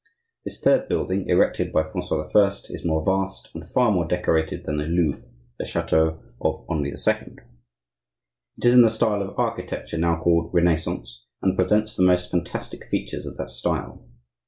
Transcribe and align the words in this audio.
This 0.43 0.59
third 0.59 0.89
building 0.89 1.29
erected 1.29 1.71
by 1.71 1.83
Francois 1.83 2.27
I. 2.35 2.47
is 2.69 2.83
more 2.83 3.05
vast 3.05 3.51
and 3.53 3.63
far 3.63 3.91
more 3.91 4.07
decorated 4.07 4.63
than 4.65 4.77
the 4.77 4.85
Louvre, 4.85 5.21
the 5.59 5.65
chateau 5.67 6.19
of 6.41 6.65
Henri 6.67 6.89
II. 6.89 6.95
It 8.57 8.65
is 8.65 8.73
in 8.73 8.81
the 8.81 8.89
style 8.89 9.21
of 9.21 9.37
architecture 9.37 9.99
now 9.99 10.19
called 10.19 10.51
Renaissance, 10.55 11.27
and 11.43 11.55
presents 11.55 11.95
the 11.95 12.01
most 12.03 12.31
fantastic 12.31 12.89
features 12.89 13.27
of 13.27 13.37
that 13.37 13.51
style. 13.51 14.03